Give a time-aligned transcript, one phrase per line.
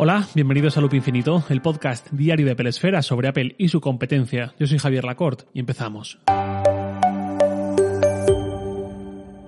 [0.00, 4.54] Hola, bienvenidos a Loop Infinito, el podcast diario de Pelesfera sobre Apple y su competencia.
[4.56, 6.20] Yo soy Javier Lacorte y empezamos.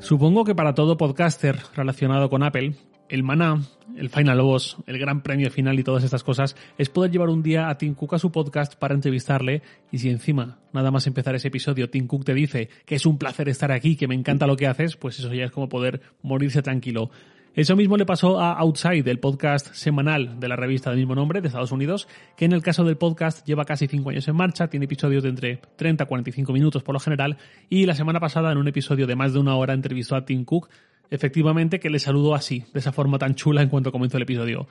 [0.00, 2.74] Supongo que para todo podcaster relacionado con Apple,
[3.08, 3.62] el maná,
[3.96, 7.44] el final boss, el gran premio final y todas estas cosas es poder llevar un
[7.44, 9.62] día a Tim Cook a su podcast para entrevistarle
[9.92, 13.18] y si encima, nada más empezar ese episodio, Tim Cook te dice que es un
[13.18, 16.00] placer estar aquí, que me encanta lo que haces, pues eso ya es como poder
[16.22, 17.12] morirse tranquilo.
[17.52, 21.40] Eso mismo le pasó a Outside, el podcast semanal de la revista del mismo nombre
[21.40, 24.68] de Estados Unidos, que en el caso del podcast lleva casi 5 años en marcha,
[24.68, 28.52] tiene episodios de entre 30 a 45 minutos por lo general, y la semana pasada
[28.52, 30.68] en un episodio de más de una hora entrevistó a Tim Cook,
[31.10, 34.68] efectivamente que le saludó así, de esa forma tan chula en cuanto comenzó el episodio.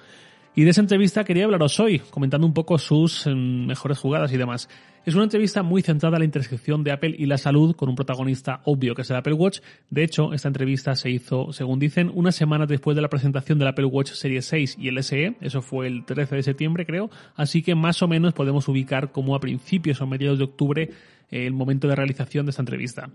[0.60, 4.38] Y de esa entrevista quería hablaros hoy, comentando un poco sus em, mejores jugadas y
[4.38, 4.68] demás.
[5.06, 7.96] Es una entrevista muy centrada en la intersección de Apple y la salud, con un
[7.96, 9.62] protagonista obvio que es el Apple Watch.
[9.90, 13.70] De hecho, esta entrevista se hizo, según dicen, unas semanas después de la presentación del
[13.70, 15.38] Apple Watch Series 6 y el SE.
[15.40, 17.10] Eso fue el 13 de septiembre, creo.
[17.38, 20.90] Así que más o menos podemos ubicar como a principios o mediados de octubre
[21.32, 23.10] eh, el momento de realización de esta entrevista.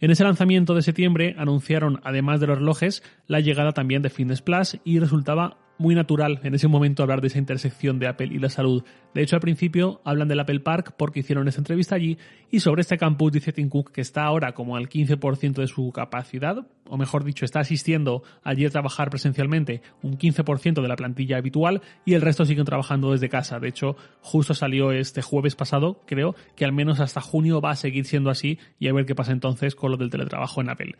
[0.00, 4.42] En ese lanzamiento de septiembre anunciaron, además de los relojes, la llegada también de Fitness
[4.42, 8.38] Plus y resultaba muy natural en ese momento hablar de esa intersección de Apple y
[8.38, 8.84] la salud.
[9.14, 12.18] De hecho, al principio hablan del Apple Park porque hicieron esa entrevista allí
[12.50, 15.90] y sobre este campus dice Tim Cook que está ahora como al 15% de su
[15.92, 21.36] capacidad, o mejor dicho, está asistiendo allí a trabajar presencialmente un 15% de la plantilla
[21.36, 23.60] habitual y el resto siguen trabajando desde casa.
[23.60, 27.76] De hecho, justo salió este jueves pasado, creo, que al menos hasta junio va a
[27.76, 30.96] seguir siendo así y a ver qué pasa entonces con lo del teletrabajo en Apple.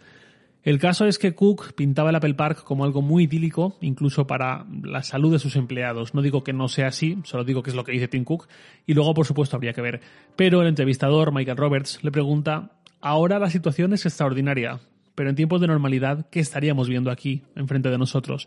[0.69, 4.67] El caso es que Cook pintaba el Apple Park como algo muy idílico, incluso para
[4.83, 6.13] la salud de sus empleados.
[6.13, 8.49] No digo que no sea así, solo digo que es lo que dice Tim Cook,
[8.85, 10.03] y luego por supuesto habría que ver.
[10.37, 14.79] Pero el entrevistador, Michael Roberts, le pregunta, ahora la situación es extraordinaria,
[15.15, 18.47] pero en tiempos de normalidad, ¿qué estaríamos viendo aquí, enfrente de nosotros?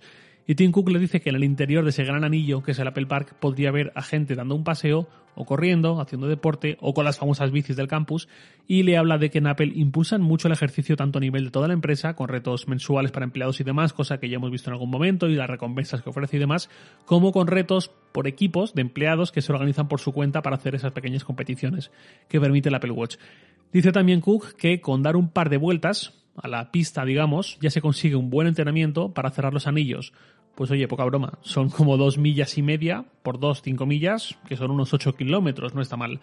[0.52, 2.80] Y Tim Cook le dice que en el interior de ese gran anillo, que es
[2.80, 6.94] el Apple Park, podría ver a gente dando un paseo, o corriendo, haciendo deporte, o
[6.94, 8.28] con las famosas bicis del campus,
[8.68, 11.52] y le habla de que en Apple impulsan mucho el ejercicio tanto a nivel de
[11.52, 14.70] toda la empresa, con retos mensuales para empleados y demás, cosa que ya hemos visto
[14.70, 16.70] en algún momento, y las recompensas que ofrece y demás,
[17.06, 20.76] como con retos por equipos de empleados que se organizan por su cuenta para hacer
[20.76, 21.92] esas pequeñas competiciones
[22.28, 23.16] que permite el Apple Watch.
[23.72, 27.70] Dice también Cook que con dar un par de vueltas, a la pista, digamos, ya
[27.70, 30.14] se consigue un buen entrenamiento para cerrar los anillos.
[30.56, 34.58] Pues oye, poca broma, son como dos millas y media por dos, cinco millas, que
[34.58, 36.20] son unos ocho kilómetros, no está mal.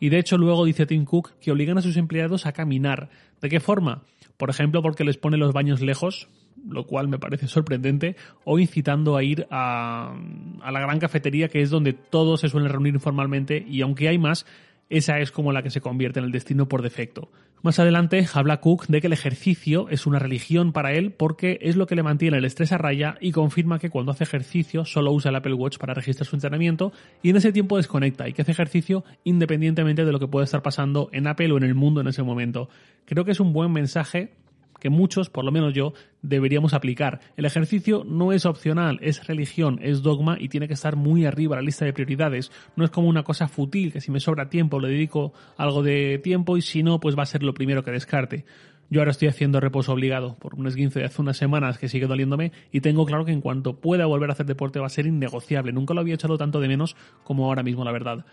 [0.00, 3.10] Y de hecho luego dice Tim Cook que obligan a sus empleados a caminar.
[3.40, 4.02] ¿De qué forma?
[4.36, 6.28] Por ejemplo, porque les pone los baños lejos,
[6.68, 10.14] lo cual me parece sorprendente, o incitando a ir a,
[10.62, 14.18] a la gran cafetería, que es donde todos se suelen reunir informalmente, y aunque hay
[14.18, 14.46] más,
[14.90, 17.30] esa es como la que se convierte en el destino por defecto.
[17.62, 21.76] Más adelante habla Cook de que el ejercicio es una religión para él porque es
[21.76, 25.12] lo que le mantiene el estrés a raya y confirma que cuando hace ejercicio solo
[25.12, 26.92] usa el Apple Watch para registrar su entrenamiento
[27.22, 30.62] y en ese tiempo desconecta y que hace ejercicio independientemente de lo que pueda estar
[30.62, 32.68] pasando en Apple o en el mundo en ese momento.
[33.04, 34.32] Creo que es un buen mensaje
[34.80, 35.92] que muchos, por lo menos yo,
[36.22, 37.20] deberíamos aplicar.
[37.36, 41.56] El ejercicio no es opcional, es religión, es dogma y tiene que estar muy arriba
[41.56, 42.50] la lista de prioridades.
[42.76, 46.18] No es como una cosa fútil que si me sobra tiempo le dedico algo de
[46.18, 48.44] tiempo y si no, pues va a ser lo primero que descarte.
[48.92, 52.08] Yo ahora estoy haciendo reposo obligado por un esguince de hace unas semanas que sigue
[52.08, 55.06] doliéndome y tengo claro que en cuanto pueda volver a hacer deporte va a ser
[55.06, 55.72] innegociable.
[55.72, 58.26] Nunca lo había echado tanto de menos como ahora mismo, la verdad.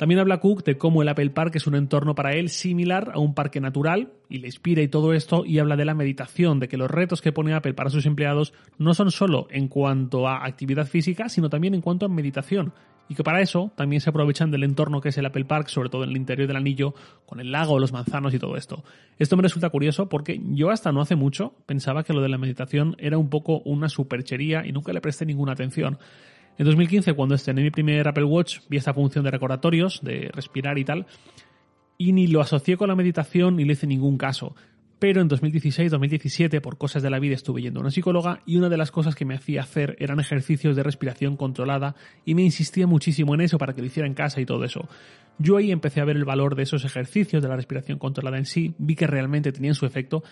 [0.00, 3.18] También habla Cook de cómo el Apple Park es un entorno para él similar a
[3.18, 6.68] un parque natural y le inspira y todo esto y habla de la meditación, de
[6.68, 10.46] que los retos que pone Apple para sus empleados no son solo en cuanto a
[10.46, 12.72] actividad física, sino también en cuanto a meditación
[13.10, 15.90] y que para eso también se aprovechan del entorno que es el Apple Park, sobre
[15.90, 16.94] todo en el interior del anillo,
[17.26, 18.82] con el lago, los manzanos y todo esto.
[19.18, 22.38] Esto me resulta curioso porque yo hasta no hace mucho pensaba que lo de la
[22.38, 25.98] meditación era un poco una superchería y nunca le presté ninguna atención.
[26.58, 30.78] En 2015, cuando estrené mi primer Apple Watch, vi esta función de recordatorios, de respirar
[30.78, 31.06] y tal,
[31.96, 34.54] y ni lo asocié con la meditación ni le hice ningún caso.
[35.00, 38.68] Pero en 2016-2017, por cosas de la vida, estuve yendo a una psicóloga y una
[38.68, 42.86] de las cosas que me hacía hacer eran ejercicios de respiración controlada y me insistía
[42.86, 44.86] muchísimo en eso para que lo hiciera en casa y todo eso.
[45.38, 48.44] Yo ahí empecé a ver el valor de esos ejercicios de la respiración controlada en
[48.44, 50.22] sí, vi que realmente tenían su efecto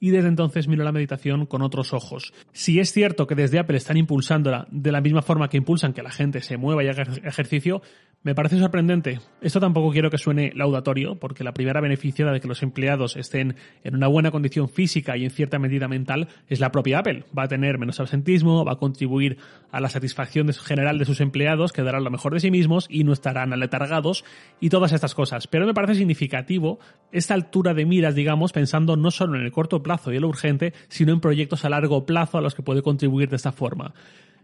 [0.00, 2.32] y desde entonces miro la meditación con otros ojos.
[2.52, 6.02] Si es cierto que desde Apple están impulsándola de la misma forma que impulsan que
[6.02, 7.82] la gente se mueva y haga ejercicio,
[8.26, 9.20] me parece sorprendente.
[9.40, 13.54] Esto tampoco quiero que suene laudatorio, porque la primera beneficiada de que los empleados estén
[13.84, 17.24] en una buena condición física y en cierta medida mental es la propia Apple.
[17.38, 19.38] Va a tener menos absentismo, va a contribuir
[19.70, 23.04] a la satisfacción general de sus empleados, que darán lo mejor de sí mismos y
[23.04, 24.24] no estarán aletargados
[24.58, 25.46] y todas estas cosas.
[25.46, 26.80] Pero me parece significativo
[27.12, 30.28] esta altura de miras, digamos, pensando no solo en el corto plazo y en lo
[30.28, 33.94] urgente, sino en proyectos a largo plazo a los que puede contribuir de esta forma.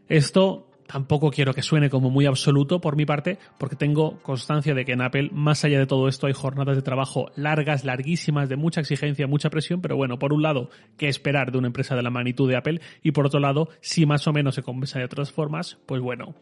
[0.09, 4.85] Esto tampoco quiero que suene como muy absoluto por mi parte, porque tengo constancia de
[4.85, 8.57] que en Apple, más allá de todo esto, hay jornadas de trabajo largas, larguísimas, de
[8.57, 12.03] mucha exigencia, mucha presión, pero bueno, por un lado, ¿qué esperar de una empresa de
[12.03, 12.81] la magnitud de Apple?
[13.03, 16.37] Y por otro lado, si más o menos se compensa de otras formas, pues bueno,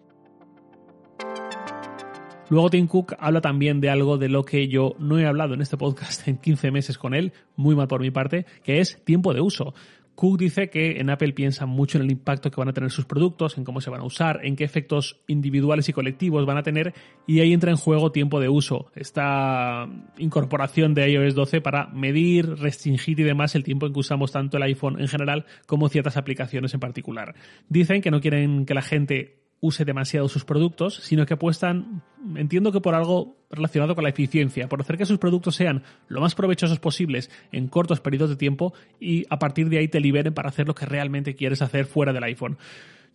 [2.51, 5.63] Luego Tim Cook habla también de algo de lo que yo no he hablado en
[5.63, 9.33] este podcast en 15 meses con él, muy mal por mi parte, que es tiempo
[9.33, 9.73] de uso.
[10.17, 13.05] Cook dice que en Apple piensan mucho en el impacto que van a tener sus
[13.05, 16.65] productos, en cómo se van a usar, en qué efectos individuales y colectivos van a
[16.65, 16.93] tener
[17.25, 19.89] y ahí entra en juego tiempo de uso, esta
[20.19, 24.57] incorporación de iOS 12 para medir, restringir y demás el tiempo en que usamos tanto
[24.57, 27.37] el iPhone en general como ciertas aplicaciones en particular.
[27.69, 32.03] Dicen que no quieren que la gente use demasiado sus productos, sino que apuestan,
[32.37, 36.21] entiendo que por algo relacionado con la eficiencia, por hacer que sus productos sean lo
[36.21, 40.35] más provechosos posibles en cortos periodos de tiempo y a partir de ahí te liberen
[40.35, 42.59] para hacer lo que realmente quieres hacer fuera del iPhone.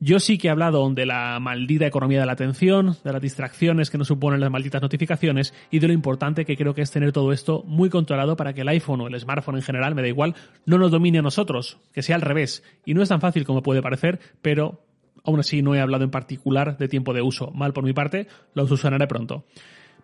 [0.01, 3.89] Yo sí que he hablado de la maldita economía de la atención, de las distracciones
[3.89, 7.13] que nos suponen las malditas notificaciones y de lo importante que creo que es tener
[7.13, 10.09] todo esto muy controlado para que el iPhone o el smartphone en general, me da
[10.09, 12.61] igual, no nos domine a nosotros, que sea al revés.
[12.83, 14.84] Y no es tan fácil como puede parecer, pero
[15.25, 17.51] Aún así, no he hablado en particular de tiempo de uso.
[17.51, 19.45] Mal por mi parte, lo subsanaré pronto.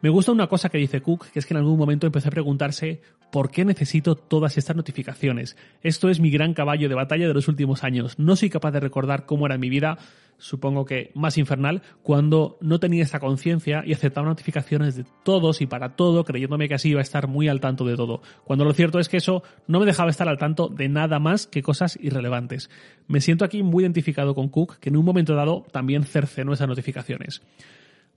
[0.01, 2.31] Me gusta una cosa que dice Cook, que es que en algún momento empecé a
[2.31, 3.01] preguntarse
[3.31, 5.56] por qué necesito todas estas notificaciones.
[5.83, 8.18] Esto es mi gran caballo de batalla de los últimos años.
[8.18, 10.00] No soy capaz de recordar cómo era mi vida,
[10.41, 15.67] supongo que más infernal, cuando no tenía esta conciencia y aceptaba notificaciones de todos y
[15.67, 18.21] para todo, creyéndome que así iba a estar muy al tanto de todo.
[18.43, 21.45] Cuando lo cierto es que eso no me dejaba estar al tanto de nada más
[21.45, 22.69] que cosas irrelevantes.
[23.07, 26.67] Me siento aquí muy identificado con Cook, que en un momento dado también cercenó esas
[26.67, 27.41] notificaciones.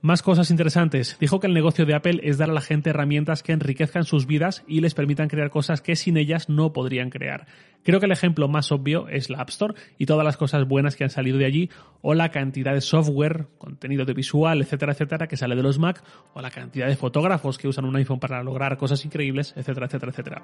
[0.00, 1.16] Más cosas interesantes.
[1.18, 4.26] Dijo que el negocio de Apple es dar a la gente herramientas que enriquezcan sus
[4.26, 7.46] vidas y les permitan crear cosas que sin ellas no podrían crear.
[7.82, 10.96] Creo que el ejemplo más obvio es la App Store y todas las cosas buenas
[10.96, 11.70] que han salido de allí,
[12.02, 16.02] o la cantidad de software, contenido de visual, etcétera, etcétera, que sale de los Mac,
[16.34, 20.12] o la cantidad de fotógrafos que usan un iPhone para lograr cosas increíbles, etcétera, etcétera,
[20.12, 20.42] etcétera.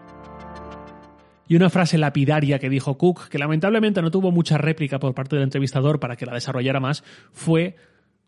[1.48, 5.34] Y una frase lapidaria que dijo Cook, que lamentablemente no tuvo mucha réplica por parte
[5.34, 7.02] del entrevistador para que la desarrollara más,
[7.32, 7.74] fue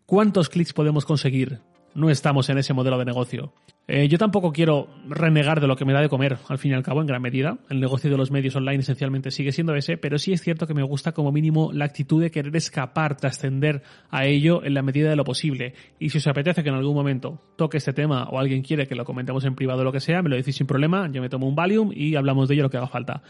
[0.06, 1.60] ¿Cuántos clics podemos conseguir?
[1.94, 3.52] No estamos en ese modelo de negocio.
[3.86, 6.74] Eh, yo tampoco quiero renegar de lo que me da de comer, al fin y
[6.74, 7.58] al cabo, en gran medida.
[7.68, 10.74] El negocio de los medios online esencialmente sigue siendo ese, pero sí es cierto que
[10.74, 15.10] me gusta como mínimo la actitud de querer escapar, trascender a ello en la medida
[15.10, 15.74] de lo posible.
[15.98, 18.94] Y si os apetece que en algún momento toque este tema o alguien quiere que
[18.94, 21.28] lo comentemos en privado o lo que sea, me lo decís sin problema, yo me
[21.28, 23.22] tomo un Valium y hablamos de ello lo que haga falta.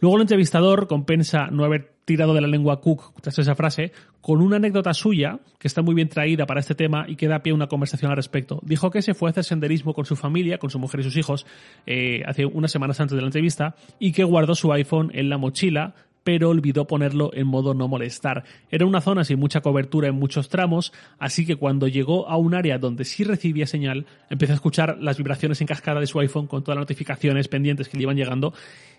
[0.00, 4.40] Luego el entrevistador compensa no haber tirado de la lengua Cook tras esa frase con
[4.40, 7.52] una anécdota suya que está muy bien traída para este tema y que da pie
[7.52, 8.60] a una conversación al respecto.
[8.64, 11.16] Dijo que se fue a hacer senderismo con su familia, con su mujer y sus
[11.16, 11.46] hijos,
[11.86, 15.38] eh, hace unas semanas antes de la entrevista y que guardó su iPhone en la
[15.38, 15.94] mochila
[16.24, 18.44] pero olvidó ponerlo en modo no molestar.
[18.70, 22.54] Era una zona sin mucha cobertura en muchos tramos, así que cuando llegó a un
[22.54, 26.46] área donde sí recibía señal, empezó a escuchar las vibraciones en cascada de su iPhone
[26.46, 28.52] con todas las notificaciones pendientes que le iban llegando,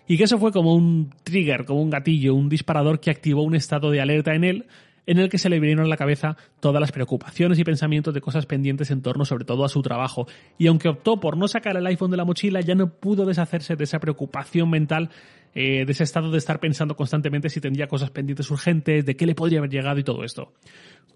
[0.06, 3.54] y que eso fue como un trigger, como un gatillo, un disparador que activó un
[3.54, 4.66] estado de alerta en él,
[5.06, 8.20] en el que se le vinieron a la cabeza todas las preocupaciones y pensamientos de
[8.20, 10.26] cosas pendientes en torno sobre todo a su trabajo.
[10.58, 13.76] Y aunque optó por no sacar el iPhone de la mochila, ya no pudo deshacerse
[13.76, 15.10] de esa preocupación mental
[15.54, 19.26] eh, de ese estado de estar pensando constantemente si tendría cosas pendientes urgentes, de qué
[19.26, 20.52] le podría haber llegado y todo esto.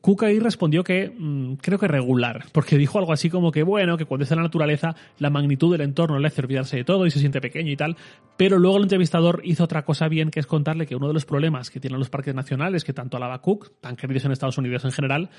[0.01, 3.97] Cook ahí respondió que mm, creo que regular, porque dijo algo así como que bueno,
[3.97, 7.07] que cuando está en la naturaleza la magnitud del entorno le hace olvidarse de todo
[7.07, 7.97] y se siente pequeño y tal,
[8.37, 11.25] pero luego el entrevistador hizo otra cosa bien que es contarle que uno de los
[11.25, 14.85] problemas que tienen los parques nacionales, que tanto alaba Cook, tan queridos en Estados Unidos
[14.85, 15.31] en general,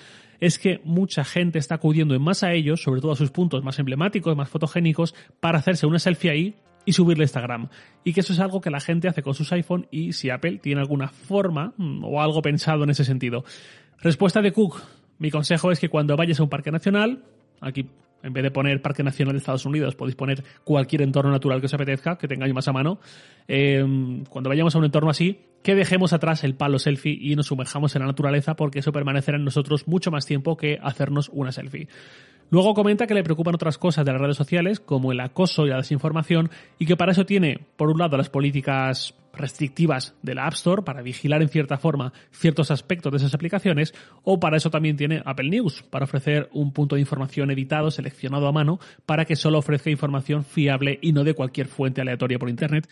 [0.42, 3.63] es que mucha gente está acudiendo en más a ellos, sobre todo a sus puntos
[3.63, 6.56] más emblemáticos, más fotogénicos, para hacerse una selfie ahí
[6.88, 7.67] y subirle a Instagram.
[8.06, 10.60] Y que eso es algo que la gente hace con sus iPhone y si Apple
[10.60, 13.44] tiene alguna forma mm, o algo pensado en ese sentido.
[14.00, 14.82] Respuesta de Cook.
[15.20, 17.25] Mi consejo es que cuando vayas a un parque nacional,
[17.60, 17.89] aquí
[18.24, 21.65] en vez de poner Parque Nacional de Estados Unidos, podéis poner cualquier entorno natural que
[21.65, 23.00] os apetezca, que tengáis más a mano.
[23.48, 27.48] Em, cuando vayamos a un entorno así, que dejemos atrás el palo selfie y nos
[27.48, 31.51] sumerjamos en la naturaleza, porque eso permanecerá en nosotros mucho más tiempo que hacernos una
[31.51, 31.89] selfie.
[32.50, 35.70] Luego comenta que le preocupan otras cosas de las redes sociales, como el acoso y
[35.70, 36.50] la desinformación,
[36.80, 40.82] y que para eso tiene, por un lado, las políticas restrictivas de la App Store
[40.82, 45.22] para vigilar en cierta forma ciertos aspectos de esas aplicaciones, o para eso también tiene
[45.25, 49.60] Apple News, para ofrecer un punto de información editado, seleccionado a mano, para que solo
[49.60, 52.88] ofrezca información fiable y no de cualquier fuente aleatoria por Internet.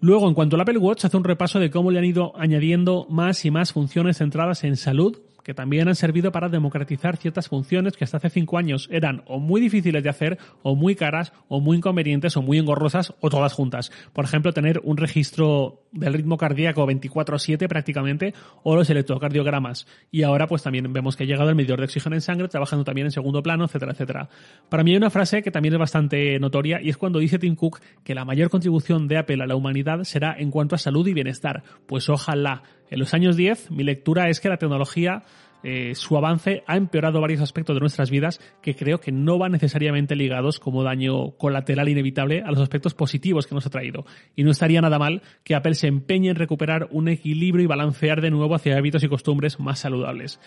[0.00, 3.06] Luego, en cuanto al Apple Watch, hace un repaso de cómo le han ido añadiendo
[3.10, 7.96] más y más funciones centradas en salud, que también han servido para democratizar ciertas funciones
[7.96, 11.58] que hasta hace cinco años eran o muy difíciles de hacer, o muy caras, o
[11.58, 13.90] muy inconvenientes, o muy engorrosas, o todas juntas.
[14.12, 19.86] Por ejemplo, tener un registro del ritmo cardíaco 24/7 prácticamente, o los electrocardiogramas.
[20.10, 22.84] Y ahora pues también vemos que ha llegado el medidor de oxígeno en sangre, trabajando
[22.84, 24.28] también en segundo plano, etcétera, etcétera.
[24.68, 27.56] Para mí hay una frase que también es bastante notoria y es cuando dice Tim
[27.56, 31.08] Cook que la mayor contribución de Apple a la humanidad será en cuanto a salud
[31.08, 31.62] y bienestar.
[31.86, 32.64] Pues ojalá.
[32.90, 35.24] En los años 10, mi lectura es que la tecnología
[35.64, 39.52] eh, su avance ha empeorado varios aspectos de nuestras vidas que creo que no van
[39.52, 44.04] necesariamente ligados como daño colateral inevitable a los aspectos positivos que nos ha traído.
[44.36, 48.20] Y no estaría nada mal que Apple se empeñe en recuperar un equilibrio y balancear
[48.20, 50.40] de nuevo hacia hábitos y costumbres más saludables.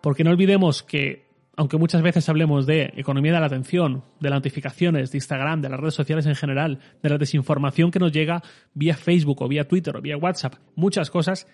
[0.00, 4.38] Porque no olvidemos que aunque muchas veces hablemos de economía de la atención, de las
[4.38, 8.42] notificaciones, de Instagram, de las redes sociales en general, de la desinformación que nos llega
[8.72, 11.46] vía Facebook o vía Twitter o vía WhatsApp, muchas cosas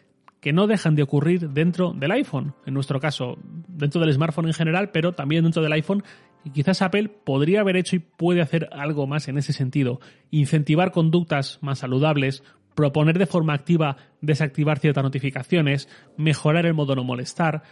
[0.46, 3.36] que no dejan de ocurrir dentro del iPhone, en nuestro caso,
[3.66, 6.04] dentro del smartphone en general, pero también dentro del iPhone.
[6.44, 9.98] Y quizás Apple podría haber hecho y puede hacer algo más en ese sentido.
[10.30, 12.44] Incentivar conductas más saludables,
[12.76, 17.64] proponer de forma activa desactivar ciertas notificaciones, mejorar el modo no molestar,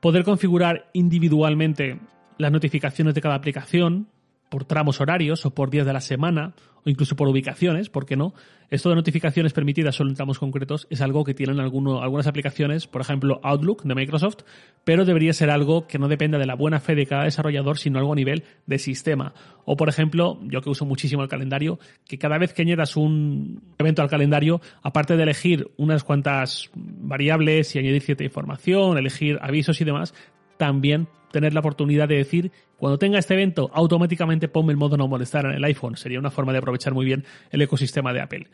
[0.00, 2.00] poder configurar individualmente
[2.38, 4.08] las notificaciones de cada aplicación
[4.48, 8.16] por tramos horarios o por días de la semana o incluso por ubicaciones, ¿por qué
[8.16, 8.32] no?
[8.70, 13.00] Esto de notificaciones permitidas solo en tramos concretos es algo que tienen algunas aplicaciones, por
[13.00, 14.38] ejemplo Outlook de Microsoft,
[14.84, 17.98] pero debería ser algo que no dependa de la buena fe de cada desarrollador, sino
[17.98, 19.34] algo a nivel de sistema.
[19.64, 23.62] O por ejemplo, yo que uso muchísimo el calendario, que cada vez que añadas un
[23.78, 29.80] evento al calendario, aparte de elegir unas cuantas variables y añadir cierta información, elegir avisos
[29.80, 30.14] y demás,
[30.56, 35.08] también tener la oportunidad de decir, cuando tenga este evento, automáticamente ponme el modo no
[35.08, 35.96] molestar en el iPhone.
[35.96, 38.46] Sería una forma de aprovechar muy bien el ecosistema de Apple.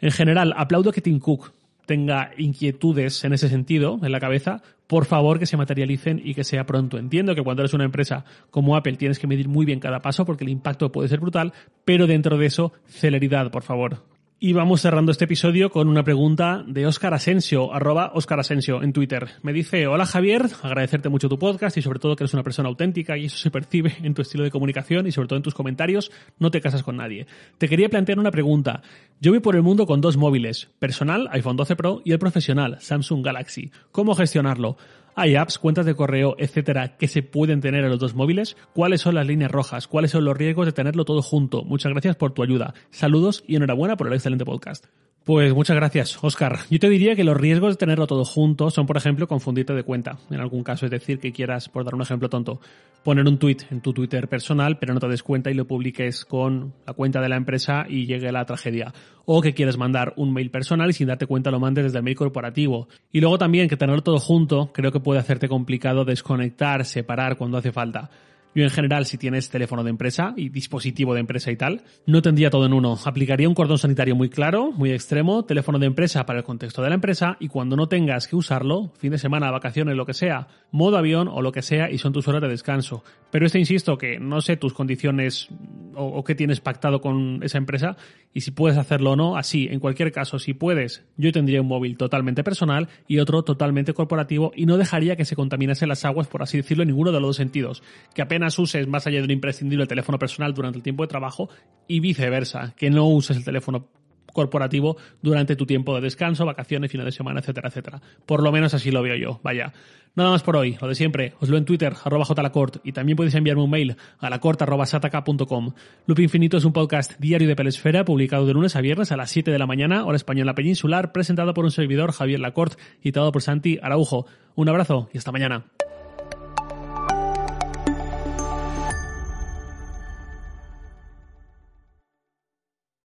[0.00, 1.52] En general, aplaudo que Tim Cook
[1.86, 6.44] tenga inquietudes en ese sentido en la cabeza, por favor que se materialicen y que
[6.44, 6.98] sea pronto.
[6.98, 10.24] Entiendo que cuando eres una empresa como Apple tienes que medir muy bien cada paso
[10.24, 11.52] porque el impacto puede ser brutal,
[11.84, 14.11] pero dentro de eso, celeridad, por favor.
[14.44, 18.92] Y vamos cerrando este episodio con una pregunta de Óscar Asensio, arroba Óscar Asensio en
[18.92, 19.28] Twitter.
[19.42, 22.68] Me dice, hola Javier, agradecerte mucho tu podcast y sobre todo que eres una persona
[22.68, 25.54] auténtica y eso se percibe en tu estilo de comunicación y sobre todo en tus
[25.54, 27.28] comentarios, no te casas con nadie.
[27.56, 28.82] Te quería plantear una pregunta.
[29.22, 32.78] Yo voy por el mundo con dos móviles, personal, iPhone 12 Pro y el profesional,
[32.80, 33.70] Samsung Galaxy.
[33.92, 34.76] ¿Cómo gestionarlo?
[35.14, 38.56] ¿Hay apps, cuentas de correo, etcétera, que se pueden tener en los dos móviles?
[38.74, 39.86] ¿Cuáles son las líneas rojas?
[39.86, 41.62] ¿Cuáles son los riesgos de tenerlo todo junto?
[41.62, 42.74] Muchas gracias por tu ayuda.
[42.90, 44.86] Saludos y enhorabuena por el excelente podcast.
[45.24, 46.58] Pues muchas gracias, Oscar.
[46.68, 49.84] Yo te diría que los riesgos de tenerlo todo junto son, por ejemplo, confundirte de
[49.84, 50.18] cuenta.
[50.30, 52.60] En algún caso, es decir, que quieras, por dar un ejemplo tonto,
[53.04, 56.24] poner un tweet en tu Twitter personal, pero no te des cuenta y lo publiques
[56.24, 58.92] con la cuenta de la empresa y llegue la tragedia.
[59.24, 62.04] O que quieres mandar un mail personal y sin darte cuenta lo mandes desde el
[62.04, 62.88] mail corporativo.
[63.12, 67.58] Y luego también que tenerlo todo junto creo que puede hacerte complicado desconectar, separar cuando
[67.58, 68.10] hace falta.
[68.54, 72.20] Yo en general, si tienes teléfono de empresa y dispositivo de empresa y tal, no
[72.20, 72.98] tendría todo en uno.
[73.04, 76.90] Aplicaría un cordón sanitario muy claro, muy extremo, teléfono de empresa para el contexto de
[76.90, 80.48] la empresa y cuando no tengas que usarlo, fin de semana, vacaciones, lo que sea,
[80.70, 83.02] modo avión o lo que sea y son tus horas de descanso.
[83.32, 85.48] Pero este insisto que no sé tus condiciones
[85.94, 87.96] o, qué tienes pactado con esa empresa
[88.34, 91.66] y si puedes hacerlo o no, así, en cualquier caso, si puedes, yo tendría un
[91.66, 96.26] móvil totalmente personal y otro totalmente corporativo y no dejaría que se contaminasen las aguas,
[96.26, 97.82] por así decirlo, en ninguno de los dos sentidos.
[98.14, 101.08] Que apenas uses más allá de un imprescindible el teléfono personal durante el tiempo de
[101.08, 101.48] trabajo
[101.88, 103.88] y viceversa, que no uses el teléfono
[104.32, 108.00] corporativo durante tu tiempo de descanso, vacaciones, fines de semana, etcétera, etcétera.
[108.26, 109.72] Por lo menos así lo veo yo, vaya.
[110.14, 113.16] Nada más por hoy, lo de siempre, os lo en Twitter, arroba jlacort, y también
[113.16, 115.72] podéis enviarme un mail a lacort arroba sataka.com.
[116.06, 119.30] Loop Infinito es un podcast diario de Pelesfera, publicado de lunes a viernes a las
[119.30, 123.40] 7 de la mañana, hora española peninsular, presentado por un servidor, Javier Lacort, y por
[123.40, 124.26] Santi Araujo.
[124.54, 125.64] Un abrazo y hasta mañana.